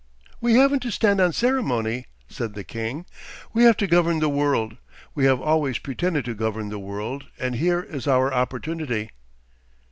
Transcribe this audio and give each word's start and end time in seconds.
'We 0.41 0.55
haven't 0.55 0.79
to 0.79 0.89
stand 0.91 1.21
on 1.21 1.31
ceremony,' 1.31 2.07
said 2.27 2.55
the 2.55 2.63
king, 2.63 3.05
'we 3.53 3.65
have 3.65 3.77
to 3.77 3.85
govern 3.85 4.17
the 4.17 4.29
world. 4.31 4.77
We 5.13 5.25
have 5.25 5.39
always 5.39 5.77
pretended 5.77 6.25
to 6.25 6.33
govern 6.33 6.69
the 6.69 6.79
world 6.79 7.27
and 7.37 7.53
here 7.53 7.81
is 7.81 8.07
our 8.07 8.33
opportunity. 8.33 9.11